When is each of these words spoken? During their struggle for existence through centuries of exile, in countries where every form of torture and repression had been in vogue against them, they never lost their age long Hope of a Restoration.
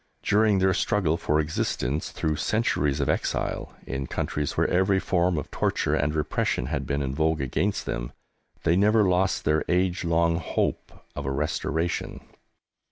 During 0.23 0.57
their 0.57 0.73
struggle 0.73 1.15
for 1.15 1.39
existence 1.39 2.09
through 2.09 2.37
centuries 2.37 2.99
of 2.99 3.07
exile, 3.07 3.75
in 3.85 4.07
countries 4.07 4.57
where 4.57 4.67
every 4.67 4.97
form 4.99 5.37
of 5.37 5.51
torture 5.51 5.93
and 5.93 6.15
repression 6.15 6.65
had 6.65 6.87
been 6.87 7.03
in 7.03 7.13
vogue 7.13 7.39
against 7.39 7.85
them, 7.85 8.11
they 8.63 8.75
never 8.75 9.03
lost 9.07 9.45
their 9.45 9.63
age 9.69 10.03
long 10.03 10.37
Hope 10.37 10.91
of 11.15 11.27
a 11.27 11.31
Restoration. 11.31 12.21